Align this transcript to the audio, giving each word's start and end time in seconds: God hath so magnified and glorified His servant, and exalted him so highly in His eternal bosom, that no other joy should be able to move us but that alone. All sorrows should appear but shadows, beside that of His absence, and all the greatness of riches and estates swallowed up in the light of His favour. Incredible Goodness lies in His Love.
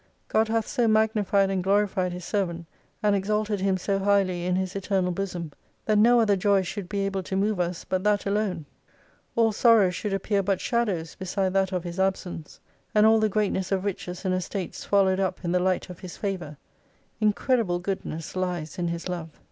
God 0.29 0.47
hath 0.47 0.67
so 0.67 0.87
magnified 0.87 1.51
and 1.51 1.63
glorified 1.63 2.11
His 2.11 2.25
servant, 2.25 2.65
and 3.03 3.15
exalted 3.15 3.59
him 3.59 3.77
so 3.77 3.99
highly 3.99 4.47
in 4.47 4.55
His 4.55 4.75
eternal 4.75 5.11
bosom, 5.11 5.51
that 5.85 5.99
no 5.99 6.19
other 6.19 6.35
joy 6.35 6.63
should 6.63 6.89
be 6.89 7.01
able 7.01 7.21
to 7.21 7.35
move 7.35 7.59
us 7.59 7.83
but 7.83 8.03
that 8.03 8.25
alone. 8.25 8.65
All 9.35 9.51
sorrows 9.51 9.93
should 9.93 10.11
appear 10.11 10.41
but 10.41 10.59
shadows, 10.59 11.13
beside 11.13 11.53
that 11.53 11.71
of 11.71 11.83
His 11.83 11.99
absence, 11.99 12.59
and 12.95 13.05
all 13.05 13.19
the 13.19 13.29
greatness 13.29 13.71
of 13.71 13.85
riches 13.85 14.25
and 14.25 14.33
estates 14.33 14.79
swallowed 14.79 15.19
up 15.19 15.45
in 15.45 15.51
the 15.51 15.59
light 15.59 15.87
of 15.91 15.99
His 15.99 16.17
favour. 16.17 16.57
Incredible 17.19 17.77
Goodness 17.77 18.35
lies 18.35 18.79
in 18.79 18.87
His 18.87 19.07
Love. 19.07 19.29